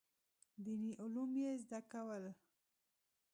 [0.63, 2.23] دیني علوم یې زده کول.